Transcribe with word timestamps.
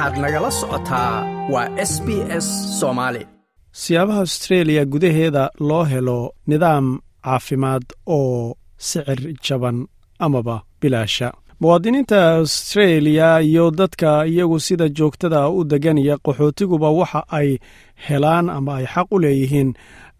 waxaad 0.00 0.18
nagala 0.24 0.50
socotaa 0.60 1.14
waa 1.52 1.68
s 1.90 1.92
b 2.04 2.08
s 2.44 2.46
soomaali. 2.80 3.26
Siyaabaha 3.72 4.20
austreeliya 4.20 4.84
gudaheeda 4.84 5.50
loo 5.68 5.84
helo 5.84 6.18
nidaam 6.46 6.86
caafimaad 7.24 7.84
oo 8.06 8.54
sicir 8.76 9.20
jaban 9.48 9.86
amaba 10.18 10.62
bilaasha. 10.80 11.32
Muwaadiniinta 11.60 12.18
austreeliya 12.34 13.40
iyo 13.40 13.70
dadka 13.70 14.26
iyagu 14.26 14.60
sida 14.60 14.88
joogtada 14.88 15.48
u 15.48 15.64
deganaya 15.64 16.16
qaxootiguba 16.24 16.90
waxa 16.90 17.22
ay 17.38 17.58
helaan 18.06 18.48
ama 18.50 18.76
ay 18.76 18.86
xaq 18.94 19.06
u 19.10 19.18
leeyihiin 19.18 19.74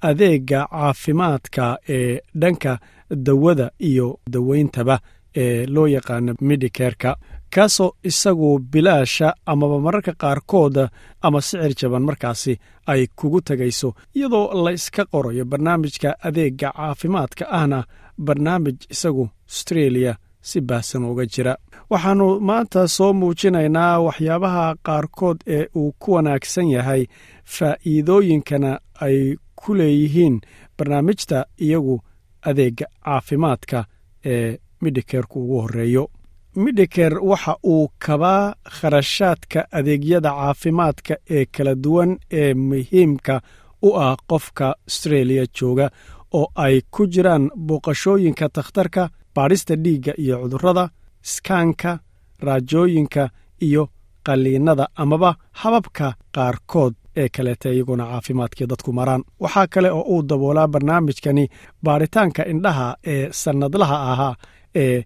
adeega 0.08 0.60
caafimaadka 0.70 1.78
ee 1.88 2.20
dhanka 2.40 2.78
dawada 3.10 3.70
iyo 3.78 4.18
dawayntaba 4.30 5.00
ee 5.36 5.66
loo 5.66 5.86
yaqaano 5.86 6.34
medikerka 6.40 7.16
kaasoo 7.54 7.92
isagu 8.02 8.58
bilaasha 8.58 9.34
amaba 9.46 9.78
mararka 9.80 10.12
qaarkood 10.22 10.76
ama 11.22 11.40
sicir 11.40 11.72
jaban 11.80 12.02
markaasi 12.02 12.58
ay 12.86 13.06
kugu 13.16 13.40
tegayso 13.40 13.94
iyadoo 14.16 14.64
la 14.64 14.70
iska 14.72 15.04
qorayo 15.04 15.44
barnaamijka 15.44 16.10
adeega 16.26 16.72
caafimaadka 16.76 17.44
ahna 17.50 17.84
barnaamij 18.26 18.76
isagu 18.90 19.24
austreeliya 19.48 20.14
si 20.42 20.60
baahsan 20.60 21.04
uga 21.04 21.24
jira. 21.26 21.56
Waxaannu 21.90 22.40
maanta 22.40 22.88
soo 22.88 23.12
muujinaynaa 23.12 24.00
waxyaabaha 24.06 24.74
qaarkood 24.86 25.38
ee 25.46 25.66
uu 25.76 25.92
ku 25.98 26.12
wanaagsan 26.12 26.68
yahay 26.70 27.02
faa'iidooyinkana 27.44 28.78
ay 29.00 29.36
ku 29.54 29.74
leeyihiin 29.74 30.40
barnaamijta 30.78 31.44
iyagu 31.64 32.00
adeega 32.42 32.86
caafimaadka 33.04 33.84
ee 34.24 34.58
midikerku 34.80 35.40
ugu 35.42 35.60
horreeyo. 35.62 36.08
Midiker 36.56 37.18
waxa 37.22 37.56
uu 37.64 37.88
kabaa 37.98 38.54
kharashaadka 38.64 39.60
adeegyada 39.72 40.30
caafimaadka 40.30 41.14
ee 41.30 41.44
kala 41.44 41.74
duwan 41.74 42.18
ee 42.32 42.54
muhiimka 42.54 43.40
u 43.82 43.90
ah 43.96 44.16
qofka 44.30 44.66
austreeliya 44.88 45.44
jooga 45.60 45.90
oo 46.32 46.46
ay 46.54 46.80
ku 46.90 47.06
jiraan 47.06 47.50
booqashooyinka 47.66 48.48
takhtarka 48.48 49.08
baadhista 49.34 49.74
dhiigga 49.84 50.12
iyo 50.18 50.36
cudurrada 50.42 50.88
iskaanka 51.24 51.98
raajooyinka 52.46 53.28
iyo 53.66 53.88
qalliinnada 54.26 54.88
amaba 55.02 55.34
hababka 55.52 56.14
qaarkood 56.34 56.94
ee 57.16 57.28
kaleeta 57.28 57.68
iyaguna 57.72 58.04
caafimaadkii 58.10 58.66
dadku 58.66 58.92
maraan. 58.92 59.22
Waxaa 59.40 59.66
kale 59.66 59.90
oo 59.90 60.02
uu 60.12 60.22
daboolaa 60.28 60.68
barnaamijkani 60.68 61.48
baaritaanka 61.84 62.42
indhaha 62.52 62.96
ee 63.06 63.28
sannadlaha 63.32 63.96
ahaa 64.12 64.34
ee 64.74 65.02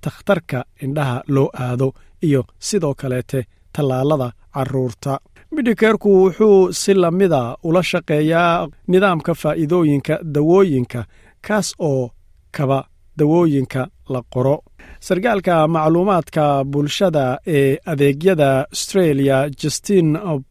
takhtarka 0.00 0.64
indhaha 0.82 1.22
loo 1.28 1.48
aado 1.64 1.92
iyo 2.22 2.44
sidoo 2.58 2.94
kaleete 2.94 3.44
tallaalada 3.72 4.30
carruurta. 4.54 5.18
Midikerku 5.54 6.08
wuxuu 6.24 6.72
si 6.72 6.94
lamida 6.94 7.56
ula 7.62 7.82
shaqeeyaa 7.82 8.68
nidaamka 8.88 9.32
faa'iidooyinka 9.34 10.14
dawooyinka 10.34 11.00
kaas 11.46 11.68
oo 11.78 12.10
kaba 12.56 12.78
dawooyinka 13.18 13.82
la 14.12 14.20
qoro. 14.32 14.56
Sarkaalka 15.00 15.68
macluumaadka 15.68 16.64
bulshada 16.64 17.38
ee 17.46 17.76
adeegyada 17.86 18.50
austreeliya 18.72 19.38
justin 19.62 20.08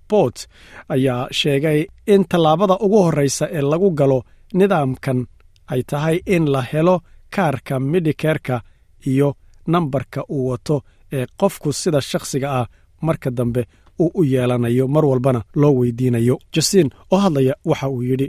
bort 0.10 0.38
ayaa 0.90 1.28
sheegay 1.40 1.80
in 2.14 2.26
tallaabada 2.32 2.76
ugu 2.86 3.00
horreysa 3.06 3.46
ee 3.58 3.62
lagu 3.72 3.90
galo 4.00 4.20
nidaamkan 4.54 5.20
ay 5.74 5.82
tahay 5.92 6.18
in 6.36 6.46
la 6.54 6.62
helo 6.72 6.96
kaarka 7.36 7.80
midikerka 7.80 8.56
iyo 9.12 9.30
nambarka 9.68 10.22
uu 10.30 10.48
wato 10.50 10.78
ee 11.14 11.26
qofku 11.40 11.74
sida 11.74 12.02
shakhsiga 12.02 12.48
ah 12.60 12.66
marka 13.02 13.30
dambe 13.32 13.62
uu 14.00 14.12
u 14.20 14.24
yeelanayo. 14.24 14.88
Mar 14.88 15.06
walbana 15.06 15.42
loo 15.62 15.74
weydiinayo. 15.80 16.36
Justin 16.54 16.90
oo 17.12 17.18
hadlaya 17.18 17.54
waxa 17.66 17.88
uu 17.90 18.02
yidhi. 18.04 18.28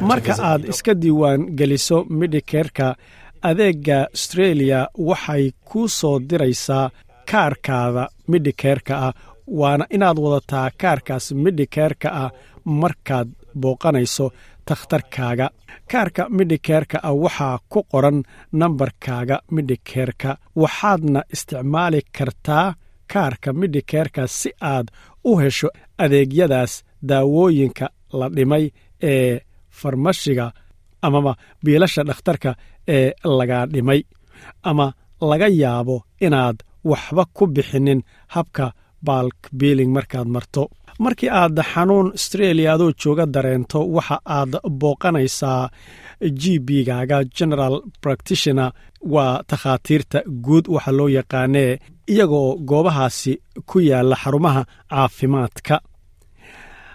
Marka 0.00 0.34
aad 0.42 0.64
iska 0.68 0.94
diiwaan 0.94 1.46
geliso 1.58 2.04
midikerka 2.08 2.96
adeega 3.42 3.98
austreeliya 4.10 4.88
waxay 4.98 5.50
kuu 5.64 5.88
soo 5.88 6.18
diraysaa 6.30 6.90
kaarkaada 7.30 8.08
midikerka 8.28 8.94
ah 9.06 9.12
waana 9.46 9.84
inaad 9.90 10.18
wadataa 10.24 10.70
kaarkaas 10.80 11.32
midikerka 11.32 12.08
ah 12.22 12.30
markaad 12.64 13.28
booqanayso 13.60 14.26
takhtarkaaga. 14.68 15.46
Kaarka 15.90 16.22
midikerka 16.36 16.98
ah 17.02 17.14
waxaa 17.24 17.58
ku 17.68 17.82
qoran 17.92 18.22
nambarkaaga 18.52 19.36
midikerka 19.54 20.30
waxaadna 20.62 21.20
isticmaali 21.34 22.00
kartaa 22.18 22.74
kaarka 23.12 23.52
midikerka 23.60 24.22
si 24.38 24.50
aad 24.60 24.86
u 25.24 25.36
hesho 25.40 25.68
adeegyadaas 25.98 26.72
daawooyinka 27.08 27.86
la 28.18 28.28
dhimay 28.36 28.64
ee 29.02 29.40
farmashiga 29.70 30.46
amaba 31.06 31.32
biilasha 31.64 32.02
dhakhtarka 32.08 32.50
ee 32.96 33.12
lagaa 33.38 33.66
dhimay 33.66 34.00
ama 34.62 34.86
laga 35.30 35.48
yaabo 35.62 35.96
inaad 36.26 36.56
waxba 36.90 37.24
ku 37.36 37.46
bixinin 37.46 38.00
habka 38.34 38.72
balk 39.06 39.38
biiling 39.58 39.92
markaad 39.96 40.28
marto. 40.34 40.62
Markii 41.04 41.30
aad 41.40 41.56
xanuun 41.72 42.08
austreeliya 42.16 42.70
adoo 42.74 42.92
jooga 43.02 43.24
dareento 43.34 43.78
waxa 43.96 44.16
aad 44.38 44.52
booqanaysaa 44.80 45.62
g 46.40 46.42
b 46.66 46.68
gaaga 46.88 47.18
general 47.38 47.74
practitioner. 48.02 48.70
Waa 49.14 49.42
takhaatiirta 49.50 50.18
guud 50.44 50.64
waxa 50.74 50.92
loo 50.98 51.08
yaqaanee 51.18 51.70
iyagoo 52.12 52.48
goobahaasi 52.68 53.32
ku 53.68 53.76
yaalla 53.90 54.16
xarumaha 54.22 54.62
caafimaadka. 54.90 55.76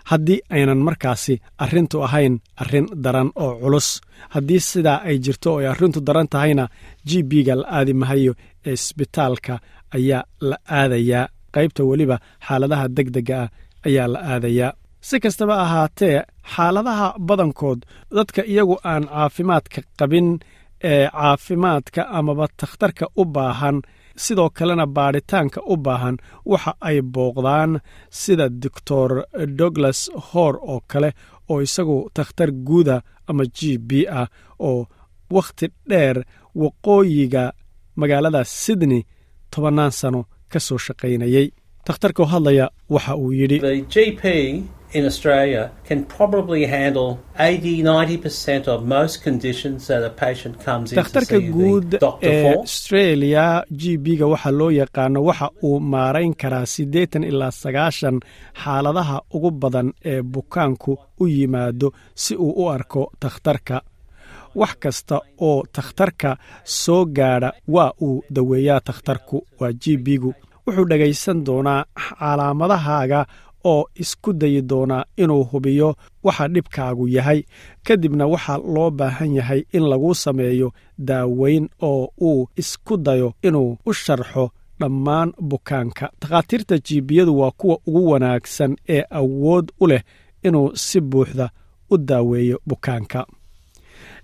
Haddii 0.10 0.40
aynan 0.56 0.82
markaasi 0.88 1.34
arrintu 1.64 1.98
ahayn 2.08 2.36
arrin 2.62 2.88
daran 3.04 3.30
oo 3.44 3.54
culus 3.62 3.90
haddii 4.34 4.60
sidaa 4.70 5.00
ay 5.10 5.18
jirto 5.26 5.50
oo 5.54 5.60
ay 5.62 5.68
arrintu 5.74 6.00
daran 6.08 6.28
tahayna 6.34 6.66
g 7.08 7.10
b-ga 7.30 7.54
la 7.60 7.66
aadi 7.78 7.94
mahayo 8.02 8.34
ee 8.68 8.74
isbitaalka 8.80 9.54
ayaa 9.98 10.24
la 10.50 10.58
aadayaa 10.80 11.26
qaybta 11.56 11.82
weliba 11.90 12.16
xaaladaha 12.48 12.86
deg 12.98 13.08
dega 13.16 13.36
ah 13.44 13.50
ayaa 13.88 14.08
la 14.14 14.20
aadayaa 14.34 14.72
si 15.08 15.16
kastaba 15.24 15.54
ahaatee 15.66 16.18
xaaladaha 16.54 17.08
badankood 17.28 17.80
dadka 18.18 18.42
iyagu 18.52 18.76
aan 18.92 19.04
caafimaadka 19.14 19.80
qabin 20.00 20.28
ee 20.92 21.06
caafimaadka 21.20 22.02
amaba 22.18 22.46
takhtarka 22.62 23.06
u 23.22 23.24
baahan 23.36 23.78
sidoo 24.24 24.50
kalena 24.58 24.86
baadhitaanka 24.98 25.60
u 25.74 25.76
baahan 25.86 26.16
waxa 26.52 26.72
ay 26.90 26.98
booqdaan 27.14 27.72
sida 28.20 28.46
doctor 28.64 29.10
douglas 29.60 30.00
hor 30.28 30.54
oo 30.72 30.80
kale 30.92 31.10
oo 31.52 31.60
isagu 31.68 31.98
takhtar 32.18 32.50
guuda 32.68 32.96
ama 33.30 33.44
g 33.58 33.60
b 33.88 33.92
ah 34.20 34.28
oo 34.68 34.80
wakhti 35.36 35.66
dheer 35.90 36.18
waqooyiga 36.62 37.44
magaalada 38.00 38.42
sydney 38.62 39.02
tobannaan 39.52 39.92
sano 40.00 40.22
ka 40.54 40.60
soo 40.68 40.78
shaqaynayey 40.88 41.48
takhtarkoo 41.88 42.26
hadlaya 42.34 42.66
waxa 42.96 43.14
uu 43.24 43.32
yidhi 43.40 43.58
in 44.98 45.06
Australia 45.06 45.64
can 45.88 46.00
probably 46.18 46.66
handle 46.66 47.10
80 47.38 47.84
90% 47.84 48.68
of 48.74 48.78
most 48.98 49.16
conditions 49.24 49.80
that 49.88 50.02
a 50.04 50.10
patient 50.24 50.56
comes 50.68 50.92
in 50.92 50.98
takhtarka 51.00 51.38
guud 51.56 51.90
ee 52.30 52.54
australia 52.64 53.46
g 53.82 53.98
b-ga 54.06 54.26
waxa 54.34 54.52
loo 54.60 54.72
yaqaano 54.82 55.20
waxa 55.30 55.48
uu 55.68 55.80
maarayn 55.94 56.34
karaa 56.42 56.66
siddeetan 56.76 57.24
ilaa 57.32 57.52
sagaashan 57.64 58.18
xaaladaha 58.64 59.18
ugu 59.36 59.52
badan 59.62 59.88
ee 60.12 60.22
bukaanku 60.34 60.92
u 61.22 61.28
yimaado 61.36 61.88
si 62.24 62.34
uu 62.46 62.54
u 62.64 62.70
arko 62.76 63.02
takhtarka 63.24 63.76
wax 64.56 64.76
kasta 64.80 65.22
oo 65.42 65.64
takhtarka 65.72 66.38
soo 66.64 67.06
gaadha 67.06 67.54
waa 67.68 67.92
uu 68.02 68.24
daweeyaa 68.30 68.80
takhtarku 68.80 69.46
waa 69.60 69.72
g 69.72 69.98
b-gu. 69.98 70.34
Wuxuu 70.68 70.86
dhegaysan 70.90 71.44
doonaa 71.46 71.86
calaamadahaaga 72.20 73.26
oo 73.64 73.84
isku 73.96 74.34
dayi 74.34 74.62
doonaa 74.62 75.04
inuu 75.18 75.44
hubiyo 75.44 75.96
waxa 76.24 76.48
dhibkaagu 76.48 77.08
yahay. 77.08 77.44
Kadibna 77.84 78.28
waxaa 78.28 78.58
loo 78.58 78.90
baahan 78.92 79.36
yahay 79.36 79.62
in 79.74 79.84
lagu 79.90 80.16
sameeyo 80.16 80.72
daaweyn 80.98 81.70
oo 81.82 82.12
uu 82.22 82.48
isku 82.56 82.98
dayo 82.98 83.34
inuu 83.44 83.78
u 83.86 83.94
sharxo 83.94 84.50
dhammaan 84.80 85.34
bukaanka. 85.50 86.10
Takhaatiirta 86.20 86.78
jiibiyadu 86.78 87.40
waa 87.40 87.52
kuwa 87.52 87.78
ugu 87.88 88.10
wanaagsan 88.12 88.76
ee 88.90 89.04
awood 89.10 89.72
u 89.80 89.88
leh 89.88 90.04
inuu 90.44 90.72
si 90.76 91.02
buuxda 91.02 91.50
u 91.92 91.98
daaweeyo 91.98 92.58
bukaanka 92.70 93.26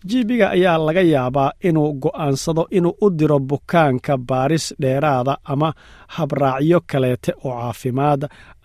jibiga 0.09 0.47
ayaa 0.55 0.77
laga 0.87 1.01
yaabaa 1.13 1.51
inuu 1.67 1.93
go'aansado 2.03 2.63
inuu 2.77 2.95
u 3.05 3.09
diro 3.19 3.39
bukaanka 3.49 4.13
baaris 4.29 4.65
dheeraada 4.81 5.37
ama 5.43 5.69
habraacyo 6.15 6.79
kaleete 6.91 7.31
oo 7.45 7.53
caafimaad 7.61 8.21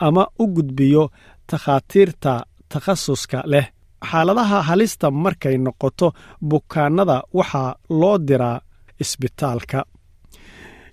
ama 0.06 0.22
u 0.38 0.46
gudbiyo 0.54 1.04
takhaatiirta 1.46 2.32
takhasuska 2.68 3.42
leh. 3.52 3.66
Xaaladaha 4.10 4.58
halista 4.68 5.10
markay 5.10 5.56
noqoto 5.64 6.08
bukaannada 6.50 7.16
waxaa 7.38 7.74
loo 8.00 8.18
diraa 8.28 8.60
isbitaalka. 9.02 9.80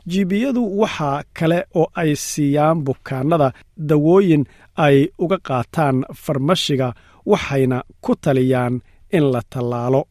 Jiibiyadu 0.09 0.63
waxaa 0.79 1.23
kale 1.39 1.59
oo 1.79 1.87
ay 2.01 2.11
siiyaan 2.15 2.77
bukaannada 2.85 3.47
dawooyin 3.89 4.43
ay 4.85 4.97
uga 5.23 5.37
qaataan 5.47 5.97
farmashiga 6.23 6.87
waxayna 7.31 7.77
ku 8.03 8.11
taliyaan 8.23 8.75
in 9.17 9.25
la 9.33 9.41
tallaalo 9.53 10.01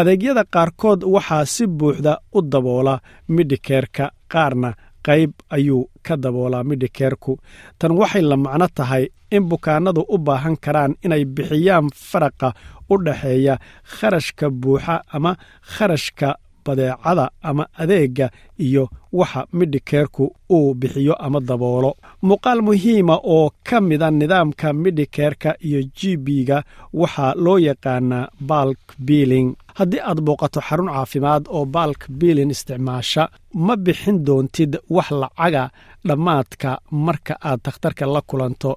adeegyada 0.00 0.44
qaarkood 0.54 1.00
waxaa 1.14 1.44
si 1.54 1.64
buuxda 1.78 2.12
u 2.36 2.40
daboola 2.52 2.94
midhikeerka 3.36 4.04
qaarna 4.32 4.70
qayb 5.06 5.30
ayuu 5.56 5.82
ka 6.06 6.14
daboolaa 6.24 6.64
midhikeerku 6.70 7.32
tan 7.78 7.92
waxay 8.00 8.22
la 8.30 8.36
macno 8.44 8.66
tahay 8.78 9.04
in 9.36 9.44
bukaannadu 9.50 10.02
u 10.14 10.16
baahan 10.26 10.56
karaan 10.64 10.92
inay 11.04 11.24
bixiyaan 11.36 11.86
faraqa 12.10 12.48
u 12.92 12.94
dhaxeeya 13.06 13.54
kharashka 13.96 14.46
buuxa 14.62 14.94
ama 15.16 15.32
kharashka 15.74 16.28
badeecada 16.64 17.30
ama 17.42 17.64
adeegga 17.82 18.30
iyo 18.58 18.88
waxa 19.12 19.46
midhikeerku 19.52 20.24
uu 20.50 20.74
bixiyo 20.74 21.14
ama 21.14 21.40
daboolo. 21.40 21.90
Muuqaal 22.22 22.60
muhiima 22.62 23.16
oo 23.24 23.50
ka 23.68 23.80
mida 23.80 24.10
nidaamka 24.10 24.72
midhikeerka 24.72 25.50
iyo 25.66 25.80
g 25.96 26.16
b-ga 26.16 26.58
waxaa 27.00 27.34
loo 27.44 27.58
yaqaanaa 27.58 28.28
balk 28.40 28.78
biiling 29.06 29.48
haddii 29.74 30.00
aad 30.08 30.20
booqato 30.26 30.60
xarun 30.68 30.88
caafimaad 30.94 31.44
oo 31.56 31.64
balk 31.76 32.00
biilin 32.18 32.50
isticmaasha 32.54 33.22
ma 33.66 33.74
bixin 33.76 34.18
doontid 34.26 34.72
wax 34.90 35.08
lacaga 35.22 35.64
dhammaadka 36.08 36.70
marka 37.06 37.34
aad 37.48 37.60
takhtarka 37.66 38.04
la 38.14 38.20
kulanto 38.30 38.70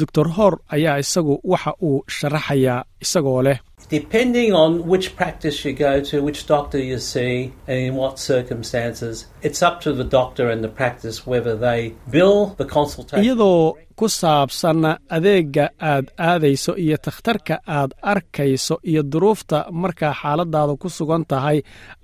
doctor 0.00 0.26
hor 0.36 0.54
ayaa 0.76 0.96
isagu 1.04 1.34
waxa 1.52 1.72
uu 1.88 1.98
sharaxayaa 2.16 2.80
isagoo 3.04 3.42
leh 3.48 3.58
Depending 4.00 4.50
on 4.64 4.72
which 4.90 5.06
practice 5.20 5.56
you 5.66 5.72
go 5.86 5.92
to, 6.08 6.14
which 6.26 6.40
doctor 6.46 6.78
you 6.90 6.98
see, 7.12 7.34
and 7.70 7.78
in 7.88 7.94
what 8.02 8.14
circumstances, 8.30 9.26
it's 9.46 9.60
up 9.68 9.76
to 9.84 9.90
the 10.00 10.04
doctor 10.18 10.44
and 10.52 10.60
the 10.66 10.68
practice 10.80 11.16
whether 11.30 11.54
they 11.66 11.80
bill 12.14 12.54
the 12.60 12.64
consultation. 12.76 13.24
iyadoo 13.24 13.74
ku 14.00 14.06
saabsan 14.20 14.80
adeegga 15.16 15.64
aad 15.92 16.06
aadayso 16.28 16.72
iyo 16.84 16.96
takhtarka 17.06 17.54
aad 17.78 17.90
arkayso 18.12 18.76
iyo 18.90 19.02
duruufta 19.12 19.58
markaa 19.82 20.14
xaaladaada 20.22 20.74
ku 20.82 20.88
sugan 20.98 21.24
tahay 21.32 21.58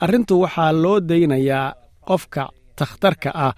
arrintu 0.05 0.35
waxaa 0.45 0.73
loo 0.83 0.97
daynayaa 1.11 1.67
qofka 2.09 2.43
takhtarka 2.81 3.31
ah 3.47 3.53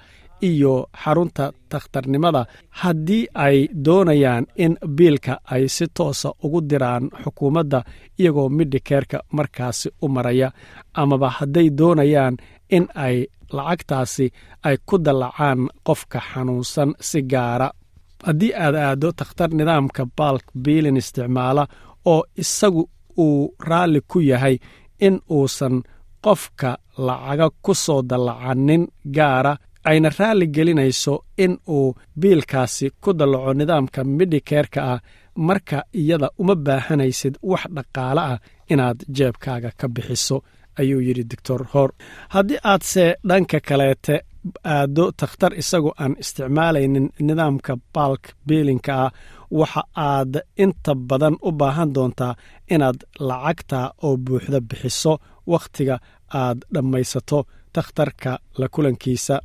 iyo 0.48 0.74
xarunta 1.02 1.44
takhtarnimada 1.70 2.42
haddii 2.80 3.24
ay 3.34 3.56
doonayaan 3.86 4.44
in 4.64 4.72
biilka 4.96 5.34
ay 5.54 5.62
si 5.68 5.86
toosa 5.96 6.28
ugu 6.44 6.60
diraan 6.70 7.04
xukuumadda 7.22 7.80
iyagoo 8.20 8.48
midhikeerka 8.56 9.18
markaasi 9.36 9.88
u 10.04 10.08
maraya 10.14 10.48
amaba 11.02 11.28
hadday 11.38 11.68
doonayaan 11.78 12.34
in 12.76 12.84
ay 13.06 13.16
lacagtaasi 13.56 14.26
ay 14.66 14.76
ku 14.88 14.96
dallacaan 15.04 15.60
qofka 15.86 16.18
xanuunsan 16.30 16.90
si 17.08 17.20
gaara. 17.32 17.68
Haddii 18.26 18.52
aad 18.64 18.74
aaddo 18.74 19.08
takhtar 19.18 19.50
nidaamka 19.58 20.02
balk 20.18 20.44
biilin 20.64 20.96
isticmaala 21.02 21.64
oo 22.12 22.22
isagu 22.42 22.82
uu 23.24 23.54
raalli 23.68 24.00
ku 24.10 24.18
yahay 24.30 24.56
in 25.06 25.16
uusan 25.36 25.74
qofka 26.24 26.70
lacaga 27.06 27.46
ku 27.64 27.72
soo 27.84 28.00
dallacanin 28.10 28.82
gaara 29.16 29.52
ayna 29.88 30.08
raalli 30.18 30.46
gelinayso 30.56 31.14
in 31.44 31.52
uu 31.76 31.94
biilkaasi 32.20 32.86
ku 33.02 33.10
dallaco 33.18 33.52
nidaamka 33.54 34.00
midhikeerka 34.18 34.80
ah 34.92 34.98
marka 35.46 35.78
iyada 36.00 36.28
uma 36.42 36.54
baahanaysid 36.66 37.34
wax 37.50 37.62
dhaqaale 37.76 38.20
ah 38.32 38.38
inaad 38.72 38.98
jeebkaaga 39.16 39.70
ka 39.80 39.86
bixiso 39.94 40.36
ayuu 40.80 41.00
yidhi 41.06 41.24
doctor 41.30 41.60
hor 41.72 41.90
haddii 42.34 42.58
aadse 42.72 43.04
dhanka 43.28 43.58
kaleete 43.68 44.14
aaddo 44.74 45.04
takhtar 45.20 45.52
isagoo 45.62 45.94
aan 46.02 46.12
isticmaalaynin 46.22 47.06
nidaamka 47.26 47.72
balk 47.94 48.24
biilinka 48.46 48.92
ah 49.04 49.10
waxa 49.58 49.82
aad 50.08 50.32
inta 50.64 50.92
badan 51.08 51.34
u 51.48 51.50
baahan 51.60 51.90
doontaa 51.94 52.34
inaad 52.74 52.98
lacagta 53.28 53.78
oo 54.06 54.16
buuxda 54.24 54.58
bixiso 54.68 55.12
wakhtiga 55.52 55.96
aad 56.42 56.58
dhammaysato 56.74 57.38
takhtarka 57.74 58.32
la 58.60 58.66
kulankiisa. 58.74 59.36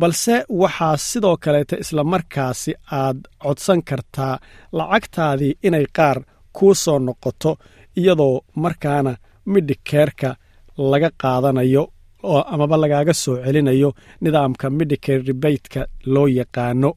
Balse 0.00 0.34
waxaa 0.62 0.96
sidoo 1.08 1.36
kaleeta 1.44 1.76
islamarkaasi 1.82 2.72
aad 3.00 3.18
codsan 3.42 3.80
kartaa 3.88 4.34
lacagtaadii 4.78 5.54
inay 5.66 5.86
qaar 5.96 6.18
kuu 6.56 6.74
soo 6.84 6.98
noqoto 7.06 7.50
iyadoo 8.00 8.36
markaana 8.62 9.12
midhikeerka 9.52 10.28
laga 10.92 11.10
qaadanayo 11.22 11.82
oo 12.32 12.40
amaba 12.54 12.76
lagaaga 12.82 13.14
soo 13.22 13.36
celinayo 13.44 13.90
nidaamka 14.24 14.66
midhicare 14.78 15.22
rebateka 15.28 15.80
loo 16.14 16.26
yaqaano 16.38 16.88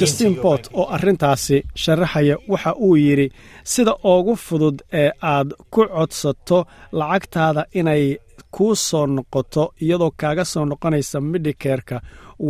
Justin 0.00 0.34
bank. 0.34 0.44
oo 0.72 0.86
arrintaasi 0.96 1.62
sharaxaya 1.74 2.36
waxa 2.48 2.72
uu 2.86 2.96
yidhi 2.96 3.26
sida 3.64 3.92
ugu 4.04 4.36
fudud 4.36 4.78
ee 4.92 5.10
aad 5.22 5.48
ku 5.70 5.80
codsato 5.94 6.58
lacagtaada 6.92 7.62
inay 7.74 8.16
kuu 8.50 8.74
soo 8.74 9.06
noqoto 9.06 9.62
iyadoo 9.82 10.10
kaaga 10.20 10.44
soo 10.44 10.64
noqonaysa 10.64 11.20
midhikeerka 11.20 12.00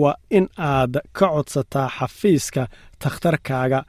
waa 0.01 0.15
in 0.31 0.47
aad 0.59 0.93
ka 1.13 1.27
codsataa 1.35 1.89
xafiiska 1.99 2.63
takhtarkaaga. 3.03 3.81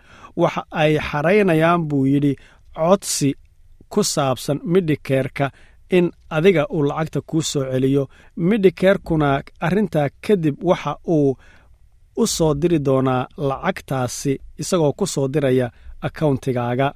Waxa 0.41 0.61
ay 0.71 0.91
xaraynayaan 1.09 1.81
buu 1.89 2.05
yidhi 2.05 2.33
codsi 2.77 3.29
ku 3.93 4.03
saabsan 4.03 4.59
midhikeerka 4.73 5.45
in 5.97 6.11
adiga 6.29 6.63
uu 6.75 6.83
lacagta 6.89 7.19
kuu 7.29 7.41
soo 7.41 7.63
celiyo. 7.71 8.03
Midhikeerkuna 8.35 9.41
arrintaa 9.65 10.07
kadib 10.27 10.55
waxa 10.63 10.95
uu 11.07 11.37
u 12.23 12.27
soo 12.35 12.53
diri 12.61 12.79
doonaa 12.87 13.23
lacagtaasi 13.49 14.33
isagoo 14.61 14.93
ku 14.99 15.05
soo 15.13 15.27
diraya 15.33 15.67
akawntigaaga 16.07 16.87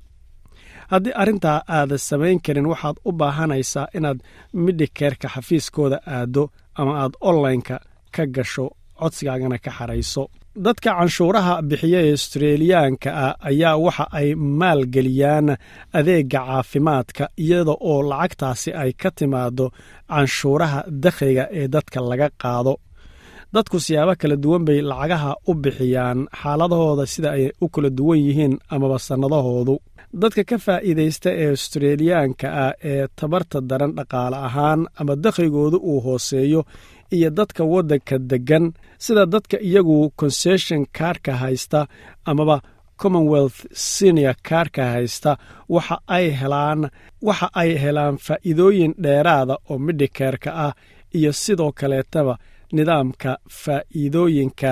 haddii 0.91 1.13
arrintaa 1.21 1.57
aadan 1.77 2.01
samayn 2.09 2.39
karin 2.45 2.67
waxaad 2.71 2.97
u 3.07 3.11
baahanaysaa 3.19 3.87
inaad 3.97 4.19
midhikeerka 4.65 5.27
xafiiskooda 5.33 5.97
aaddo 6.17 6.43
ama 6.79 6.93
aad 7.03 7.13
onlineka 7.29 7.75
ka 8.15 8.23
gasho 8.35 8.65
codsigaagana 8.99 9.57
ka 9.65 9.71
xarayso. 9.77 10.23
Dadka 10.65 10.89
canshuuraha 10.97 11.53
bixiya 11.69 11.99
ee 12.07 12.11
australiyaanka 12.15 13.09
ah 13.25 13.33
ayaa 13.49 13.75
waxa 13.85 14.05
ay 14.19 14.27
maalgeliyaan 14.61 15.47
adeega 15.99 16.39
caafimaadka 16.47 17.23
iyada 17.43 17.73
oo 17.91 17.99
lacagtaasi 18.11 18.69
ay 18.81 18.91
ka 19.01 19.09
timaado 19.17 19.65
canshuuraha 20.11 20.79
dakhliga 21.03 21.43
ee 21.59 21.67
dadka 21.75 21.99
laga 22.09 22.27
qaado 22.41 22.73
dadku 23.53 23.77
siyaabo 23.85 24.13
kala 24.21 24.35
duwan 24.43 24.63
bay 24.67 24.79
lacagaha 24.89 25.31
u 25.49 25.53
bixiyaan 25.63 26.19
xaaladahooda 26.41 27.05
sida 27.13 27.29
ay 27.37 27.45
u 27.63 27.67
kala 27.73 27.89
duwan 27.97 28.19
yihiin 28.25 28.53
amaba 28.73 28.97
sannadahoodu. 29.07 29.75
Dadka 30.21 30.43
ka 30.49 30.57
faa'iidaysta 30.65 31.29
ee 31.41 31.47
australiyaanka 31.53 32.47
ah 32.65 32.73
ee 32.91 33.07
tabarta 33.19 33.57
daran 33.69 33.91
dhaqaale 33.97 34.37
ahaan 34.47 34.81
ama 34.99 35.13
dakhligoodu 35.25 35.77
uu 35.91 35.99
hooseeyo 36.05 36.61
iyo 37.15 37.29
dadka 37.39 37.61
waddanka 37.73 38.15
deggan 38.31 38.65
sida 39.05 39.23
dadka 39.33 39.57
iyagu 39.69 39.97
concession 40.21 40.81
kaarka 40.97 41.31
haysta 41.41 41.79
amaba 42.31 42.57
commonwealth 43.01 43.59
senior 43.73 44.35
kaarka 44.49 44.83
haysta 44.93 45.31
waxa 45.75 45.95
ay 46.15 46.25
helaan 46.39 46.81
waxa 47.27 47.47
ay 47.61 47.69
helaan 47.83 48.15
faa'iidooyin 48.25 48.93
dheeraada 49.03 49.55
oo 49.69 49.77
midhikeerka 49.85 50.49
ah 50.65 50.73
iyo 51.17 51.31
sidoo 51.43 51.71
kaleetaba 51.79 52.33
nidaamka 52.77 53.31
faa'iidooyinka 53.61 54.71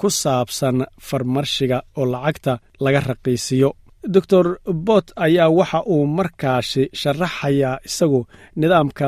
ku 0.00 0.08
saabsan 0.10 0.78
farmarshiga 1.08 1.78
oo 1.98 2.06
lacagta 2.12 2.52
laga 2.84 3.00
raqiisiyo. 3.10 3.70
Doctor 4.14 4.46
bot 4.86 5.06
ayaa 5.26 5.48
waxa 5.58 5.80
uu 5.94 6.06
markaasi 6.18 6.82
sharaxayaa 7.00 7.78
isagu 7.88 8.20
nidaamka 8.60 9.06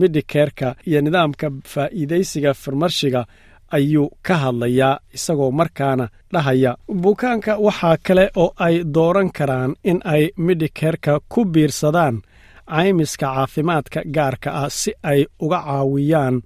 midhikeerka 0.00 0.68
iyo 0.88 1.00
nidaamka 1.00 1.46
faa'iidaysiga 1.72 2.50
farmarshiga 2.62 3.22
ayuu 3.76 4.08
ka 4.26 4.34
hadlayaa 4.42 4.98
isagoo 5.16 5.50
markaana 5.60 6.06
dhahaya 6.32 6.72
bukaanka 7.02 7.52
waxaa 7.66 7.96
kale 8.06 8.24
oo 8.42 8.50
ay 8.66 8.74
dooran 8.94 9.30
karaan 9.38 9.72
in 9.90 9.98
ay 10.14 10.22
midhikeerka 10.46 11.12
ku 11.32 11.40
biirsadaan 11.52 12.16
caymiska 12.74 13.26
caafimaadka 13.34 14.00
gaarka 14.16 14.50
ah 14.62 14.68
si 14.78 14.90
ay 15.10 15.20
uga 15.44 15.58
caawiyaan 15.66 16.36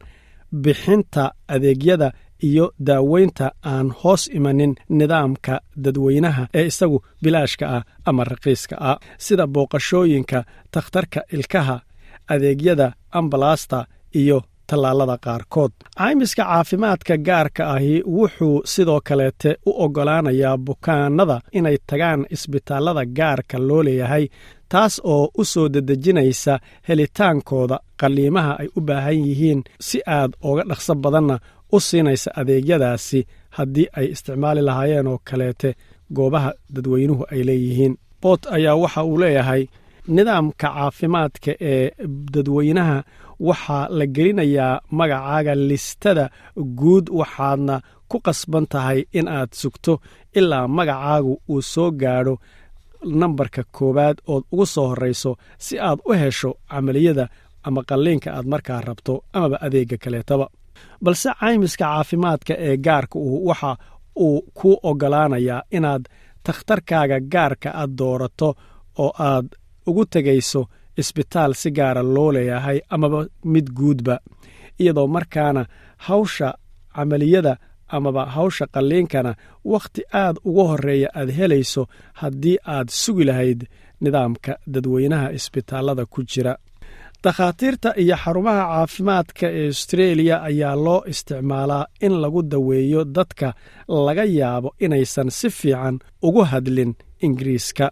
bixinta 0.52 1.33
adeegyada 1.49 2.12
iyo 2.42 2.73
daaweynta 2.87 3.52
aan 3.64 3.90
hoos 4.04 4.26
imanin 4.38 4.75
nidaamka 4.88 5.61
dadweynaha 5.85 6.49
ee 6.54 6.66
isagu 6.66 6.99
bilaashka 7.23 7.66
ah 7.76 7.83
ama 8.04 8.25
raqiiska 8.25 8.76
ah. 8.80 8.99
Sida 9.19 9.47
booqashooyinka 9.47 10.45
takhtarka 10.71 11.21
ilkaha 11.33 11.80
adeegyada 12.28 12.92
ambalaasta 13.11 13.87
iyo 14.14 14.42
tallaalada 14.70 15.16
qaarkood. 15.24 15.72
Caymiska 15.98 16.42
caafimaadka 16.50 17.14
gaarka 17.28 17.62
ahi 17.74 17.94
wuxuu 18.16 18.56
sidoo 18.72 19.00
kaleete 19.08 19.50
u 19.68 19.70
oggolaanayaa 19.84 20.56
bukaanada 20.66 21.36
inay 21.58 21.76
tagaan 21.90 22.20
isbitaallada 22.34 23.02
gaarka 23.18 23.56
loo 23.68 23.82
leeyahay 23.86 24.24
taas 24.72 24.94
oo 25.12 25.24
u 25.40 25.44
soo 25.52 25.66
dedejinaysa 25.74 26.54
helitaankooda 26.88 27.76
qalliimaha 28.00 28.52
ay 28.62 28.68
u 28.76 28.80
baahan 28.88 29.18
yihiin 29.28 29.60
si 29.86 29.98
aad 30.16 30.32
oga 30.48 30.62
dhaqso 30.70 30.94
badanna 31.04 31.36
u 31.72 31.80
siinaysa 31.86 32.30
adeegyadaasi 32.40 33.20
haddii 33.56 33.86
ay 33.98 34.06
isticmaali 34.14 34.62
lahaayeen 34.68 35.06
oo 35.12 35.18
kaleete 35.30 35.70
goobaha 36.16 36.50
dadweynuhu 36.74 37.22
ay 37.32 37.40
leeyihiin. 37.48 37.94
Boot 38.22 38.42
ayaa 38.56 38.76
waxa 38.82 39.02
uu 39.10 39.18
leeyahay 39.22 39.62
nidaamka 40.16 40.68
caafimaadka 40.74 41.50
ee 41.70 41.90
dadweynaha 42.34 42.96
waxaa 43.49 43.85
la 43.99 44.04
gelinayaa 44.14 44.80
magacaaga 44.99 45.54
listada 45.68 46.25
guud 46.80 47.06
waxaadna 47.20 47.76
ku 48.11 48.16
qasban 48.26 48.64
tahay 48.73 48.99
in 49.18 49.26
aad 49.37 49.50
sugto 49.61 49.92
ilaa 50.38 50.66
magacaagu 50.76 51.32
uu 51.52 51.62
soo 51.73 51.90
gaadho 52.02 52.35
nambarka 53.20 53.62
koowaad 53.76 54.16
ood 54.32 54.44
ugu 54.52 54.66
soo 54.75 54.87
horrayso 54.90 55.30
si 55.64 55.75
aad 55.88 55.99
u 56.09 56.12
hesho 56.20 56.50
camaliyada 56.70 57.25
ama 57.66 57.80
qalliinka 57.88 58.28
aad 58.37 58.47
markaa 58.52 58.80
rabto 58.88 59.14
amaba 59.37 59.56
adeegga 59.66 59.97
kaleetaba. 60.04 60.47
Balse 61.04 61.28
caymiska 61.40 61.85
caafimaadka 61.85 62.54
ee 62.66 62.76
gaarka 62.87 63.16
uu 63.18 63.47
waxa 63.49 63.70
uu 64.25 64.40
kuu 64.59 64.76
oggolaanayaa 64.88 65.62
inaad 65.76 66.04
takhtarkaaga 66.47 67.16
gaarka 67.32 67.68
aad 67.80 67.90
doorato 67.99 68.49
oo 69.04 69.12
aad 69.28 69.47
ugu 69.88 70.04
tegayso 70.12 70.62
isbitaal 70.97 71.54
si 71.54 71.70
gaara 71.70 72.02
loo 72.02 72.32
leeyahay 72.32 72.78
amaba 72.94 73.26
mid 73.44 73.66
guudba 73.78 74.20
iyadoo 74.80 75.06
markaana 75.06 75.66
hawsha 75.97 76.54
camaliyada 76.97 77.56
amaba 77.88 78.26
hawsha 78.26 78.66
qalliinkana 78.75 79.35
wakhti 79.64 80.02
aad 80.23 80.37
ugu 80.44 80.62
horreeya 80.70 81.09
aad 81.14 81.30
helayso 81.38 81.87
haddii 82.20 82.56
aad 82.66 82.88
sugi 83.02 83.25
lahayd 83.25 83.61
nidaamka 84.00 84.52
dadweynaha 84.66 85.32
isbitaallada 85.32 86.06
ku 86.06 86.23
jira. 86.23 86.54
Dakhaatiirta 87.25 87.90
iyo 88.02 88.16
xarumaha 88.16 88.62
caafimaadka 88.73 89.47
ee 89.52 89.66
austreeliya 89.68 90.37
ayaa 90.42 90.76
loo 90.76 91.02
isticmaalaa 91.12 91.85
in 92.00 92.12
lagu 92.23 92.42
daweeyo 92.42 93.04
dadka 93.04 93.54
laga 94.06 94.25
yaabo 94.25 94.75
inaysan 94.85 95.30
si 95.30 95.50
fiican 95.50 95.99
ugu 96.23 96.42
hadlin 96.50 96.94
ingiriiska 97.26 97.87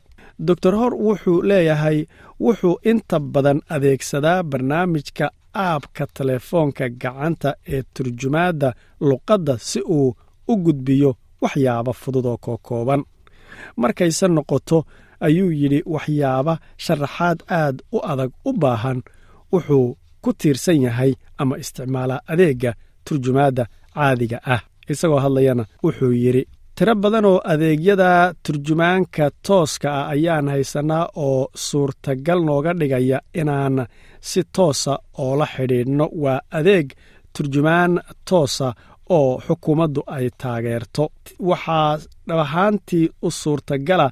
doctor 0.46 0.74
hor 0.74 0.94
wuxuu 0.94 1.42
leeyahay 1.42 1.98
wuxuu 2.40 2.78
inta 2.90 3.20
badan 3.20 3.60
adeegsadaa 3.74 4.42
barnaamijka 4.42 5.30
aabka 5.54 6.06
telefoonka 6.18 6.88
gacanta 6.88 7.54
ee 7.72 7.82
turjumaadda 7.94 8.72
luqadda 9.00 9.58
si 9.58 9.80
uu 9.80 10.16
u 10.48 10.56
gudbiyo 10.64 11.10
waxyaaba 11.42 11.92
fudud 11.92 12.26
oo 12.26 12.38
kookooban 12.44 13.02
markayse 13.76 14.28
noqoto 14.28 14.84
ayuu 15.26 15.50
yidhi 15.60 15.82
waxyaaba 15.94 16.58
sharaxaad 16.84 17.38
aad 17.60 17.76
u 17.92 17.98
adag 18.12 18.30
u 18.44 18.52
baahan 18.52 19.02
wuxuu 19.52 19.96
ku 20.22 20.32
tiirsan 20.32 20.82
yahay 20.82 21.12
ama 21.38 21.58
isticmaalaa 21.62 22.20
adeegga 22.32 22.72
turjumaadda 23.04 23.64
caadiga 23.94 24.38
ah. 24.54 24.60
Isagoo 24.88 25.18
hadlayana 25.24 25.64
wuxuu 25.84 26.12
yidhi 26.12 26.48
tiro 26.78 26.94
badan 27.02 27.24
oo 27.30 27.40
adeegyada 27.52 28.10
turjumaanka 28.46 29.24
tooska 29.46 29.88
ah 30.00 30.08
ayaan 30.14 30.48
haysanaa 30.52 31.04
oo 31.26 31.48
suurtagal 31.66 32.40
nooga 32.48 32.72
dhigaya 32.80 33.18
inaan 33.40 33.76
si 34.28 34.40
toosa 34.56 34.92
oola 35.24 35.46
xidhiidhno. 35.54 36.06
Waa 36.22 36.40
adeeg 36.58 36.86
turjumaan 37.34 37.92
toosa 38.28 38.68
oo 39.16 39.30
xukuumaddu 39.46 40.00
ay 40.16 40.26
taageerto. 40.42 41.04
Waxaa 41.48 41.98
dhabahaantii 42.28 43.06
u 43.26 43.30
suurtagala 43.40 44.06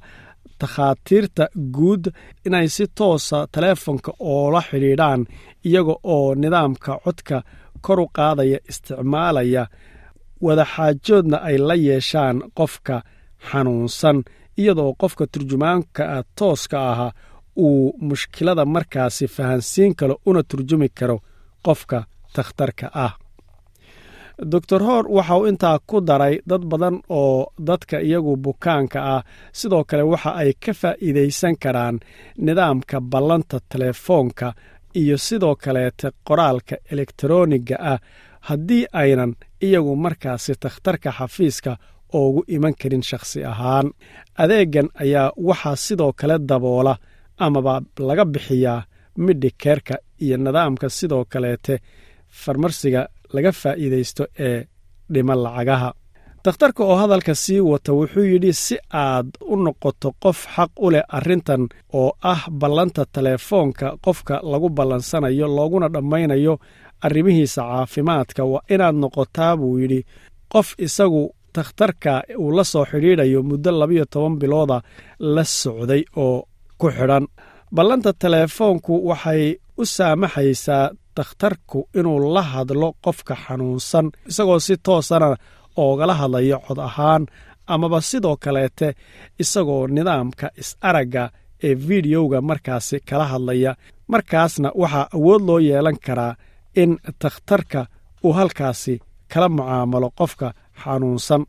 takhaatiirta 0.59 1.43
guud 1.75 2.03
inay 2.47 2.67
si 2.75 2.85
toosa 2.97 3.37
taleefonka 3.53 4.11
oola 4.19 4.61
xidhiidhaan 4.69 5.21
iyaga 5.67 5.95
oo 6.15 6.35
nidaamka 6.41 6.91
codka 7.03 7.37
kor 7.85 7.99
u 7.99 8.07
qaadaya 8.17 8.57
isticmaalaya 8.69 9.63
wadaxaajoodna 10.45 11.37
ay 11.49 11.57
la 11.57 11.75
yeeshaan 11.75 12.37
qofka 12.59 13.01
xanuunsan 13.51 14.23
iyadoo 14.61 14.93
qofka 15.01 15.25
turjumaanka 15.31 16.03
ah 16.17 16.23
tooska 16.39 16.77
ahaa 16.91 17.11
uu 17.65 17.93
mushkilada 18.07 18.65
markaasi 18.65 19.27
fahansiin 19.27 19.95
karo 19.95 20.15
una 20.25 20.41
turjumi 20.49 20.89
karo 20.99 21.17
qofka 21.65 22.03
takhtarka 22.35 22.87
ah. 22.93 23.13
Doctor 24.51 24.81
hoor 24.83 25.05
waxa 25.09 25.35
uu 25.37 25.45
intaa 25.45 25.79
ku 25.87 26.01
daray 26.07 26.39
dad 26.49 26.63
badan 26.71 26.99
oo 27.09 27.51
dadka 27.67 27.99
iyagu 27.99 28.37
bukaanka 28.37 28.99
ah 29.15 29.23
sidoo 29.59 29.83
kale 29.89 30.03
waxa 30.03 30.31
ay 30.41 30.51
ka 30.65 30.73
faa'iidaysan 30.81 31.55
karaan 31.63 31.99
nidaamka 32.45 33.01
ballanta 33.01 33.57
telefoonka 33.71 34.53
iyo 34.95 35.17
sidoo 35.17 35.55
kaleete 35.55 36.07
qoraalka 36.27 36.75
elektroniga 36.91 37.75
ah. 37.91 37.99
Haddii 38.47 38.85
aynan 38.93 39.35
iyagu 39.65 39.95
markaasi 39.95 40.53
takhtarka 40.63 41.09
xafiiska 41.17 41.71
oogu 42.13 42.41
iman 42.55 42.73
karin 42.81 43.03
shakhsi 43.09 43.39
ahaan. 43.51 43.87
Adeeggan 44.43 44.89
ayaa 45.03 45.31
waxaa 45.47 45.75
sidoo 45.85 46.11
kale 46.19 46.35
daboola 46.49 46.93
amaba 47.45 47.81
laga 48.07 48.25
bixiyaa 48.33 48.83
midhikeerka 49.25 49.95
iyo 50.23 50.37
nidaamka 50.37 50.89
sidoo 50.89 51.23
kaleete 51.31 51.75
farmarsiga 52.41 53.01
laga 53.33 53.51
faa'iidaysto 53.61 54.23
ee 54.47 54.65
dhima 55.13 55.35
lacagaha. 55.43 55.89
Dakhtarka 56.45 56.83
oo 56.83 56.95
hadalka 57.01 57.35
sii 57.35 57.59
wata 57.59 57.91
wuxuu 57.93 58.23
yidhi 58.31 58.53
si 58.53 58.75
aad 58.93 59.27
u 59.41 59.55
noqoto 59.55 60.09
qof 60.23 60.39
xaq 60.55 60.71
u 60.85 60.91
leh 60.93 61.03
arrintan 61.17 61.67
oo 61.93 62.11
ah 62.31 62.41
ballanta 62.59 63.03
telefoonka 63.15 63.87
qofka 64.05 64.35
lagu 64.51 64.69
ballansanayo 64.77 65.47
looguna 65.57 65.87
dhammaynayo 65.93 66.53
arrimihiisa 67.05 67.61
caafimaadka 67.69 68.41
waa 68.51 68.61
inaad 68.73 68.95
noqotaa 69.03 69.53
buu 69.59 69.77
yidhi 69.81 69.99
qof 70.53 70.67
isagu 70.85 71.23
takhtarka 71.55 72.11
uu 72.43 72.51
la 72.57 72.63
soo 72.71 72.85
xidhiidhayo 72.91 73.39
muddo 73.49 73.71
labiyo 73.79 74.05
toban 74.13 74.35
bilooda 74.41 74.77
la 75.35 75.43
socday 75.43 76.03
oo 76.23 76.37
ku 76.79 76.87
xidhan. 76.97 77.25
Ballanta 77.75 78.11
telefoonku 78.23 78.93
waxay 79.09 79.43
u 79.77 79.85
saamaxaysaa 79.95 80.85
dakhtarku 81.17 81.79
inuu 81.99 82.33
la 82.35 82.41
hadlo 82.51 82.87
qofka 83.05 83.35
xanuunsan 83.43 84.05
isagoo 84.29 84.59
si 84.65 84.73
toosana 84.85 85.27
oogala 85.83 86.13
hadlayo 86.21 86.57
cod 86.67 86.79
ahaan 86.87 87.23
amaba 87.73 87.99
sidoo 88.09 88.35
kaleete 88.43 88.87
isagoo 89.43 89.83
nidaamka 89.95 90.47
is-aragga 90.61 91.23
ee 91.67 91.75
fideoga 91.87 92.39
markaasi 92.49 92.97
kala 93.09 93.25
hadlaya. 93.31 93.71
Markaasna 94.11 94.69
waxaa 94.81 95.07
awood 95.15 95.41
loo 95.47 95.59
yeelan 95.67 95.97
karaa 96.05 96.33
in 96.81 96.91
takhtarka 97.21 97.81
uu 98.25 98.33
halkaasi 98.37 98.95
kala 99.33 99.47
mucaamalo 99.55 100.09
qofka 100.19 100.47
xanuunsan. 100.83 101.41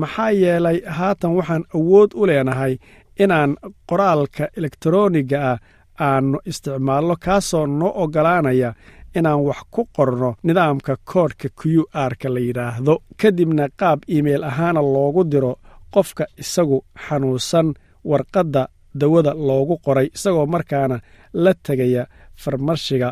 Maxaa 0.00 0.30
yeelay 0.42 0.78
haatan 0.96 1.32
waxaan 1.38 1.64
awood 1.76 2.10
u 2.14 2.22
leenahay 2.28 2.74
inaan 3.22 3.50
qoraalka 3.88 4.44
elektroniga 4.58 5.38
ah 5.52 5.58
aannu 6.06 6.38
isticmaalno 6.50 7.14
kaasoo 7.24 7.66
noo 7.78 7.92
oggolaanaya 8.02 8.70
inaan 9.18 9.40
wax 9.48 9.60
ku 9.74 9.82
qorno 9.96 10.30
nidaamka 10.46 10.92
koodhka 11.10 11.48
q 11.58 11.62
r-ka 12.10 12.28
la 12.34 12.40
yidhaahdo 12.46 12.94
kadibna 13.20 13.64
qaab 13.80 13.98
iimeil 14.14 14.42
ahaana 14.50 14.80
loogu 14.94 15.22
diro 15.32 15.52
qofka 15.94 16.24
isagu 16.42 16.78
xanuunsan 17.04 17.66
warqadda 18.10 18.62
dawada 19.00 19.32
loogu 19.48 19.74
qoray 19.84 20.08
isagoo 20.16 20.46
markaana 20.54 20.96
la 21.44 21.52
tegaya 21.66 22.02
farmarshiga 22.42 23.08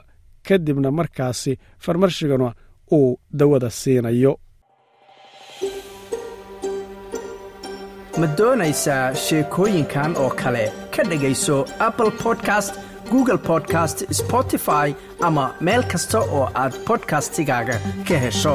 kadibna 0.48 0.90
markaasi 0.98 1.52
farmarshigana 1.84 2.48
uu 2.96 3.18
dawada 3.38 3.70
siinayo. 3.80 4.32
Ma 8.20 8.26
doonaysaa 8.38 9.14
sheekooyinkan 9.24 10.12
oo 10.22 10.30
kale? 10.42 10.64
Ka 10.96 11.02
dhegayso 11.10 11.56
apple 11.86 12.10
podcast 12.24 12.74
google 13.10 13.38
podcast 13.38 14.04
spotify 14.20 14.94
ama 15.28 15.44
meel 15.60 15.82
kasta 15.92 16.18
oo 16.20 16.44
aad 16.62 16.74
bodkastigaaga 16.86 17.76
ka 18.08 18.16
hesho 18.24 18.54